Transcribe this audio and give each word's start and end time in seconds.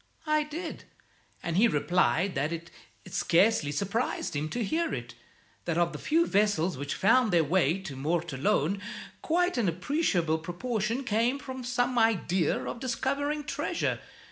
"I 0.25 0.41
did, 0.41 0.85
and 1.43 1.57
he 1.57 1.67
replied 1.67 2.33
that 2.33 2.51
it 2.51 2.71
scarcely 3.05 3.71
surprised 3.71 4.35
him 4.35 4.49
to 4.49 4.63
hear 4.63 4.91
it, 4.95 5.13
that 5.65 5.77
of 5.77 5.93
the 5.93 5.99
few 5.99 6.25
vessels 6.25 6.75
which 6.75 6.95
found 6.95 7.31
their 7.31 7.43
way 7.43 7.79
to 7.81 7.95
Mortallone, 7.95 8.81
quite 9.21 9.59
an 9.59 9.69
appreciable 9.69 10.39
proportion 10.39 11.03
came 11.03 11.39
with 11.47 11.67
some 11.67 11.99
idea 11.99 12.63
of 12.65 12.79
discovering 12.79 13.43
treasure. 13.43 13.99